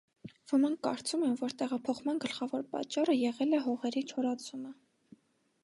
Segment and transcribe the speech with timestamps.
[0.51, 4.73] Ոմանք կարծում են, որ տեղափոխման գլխավոր պատճառը եղել է հողերի չորացումը։